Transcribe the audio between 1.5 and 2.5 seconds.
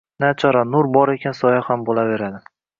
ham bo’laveradi.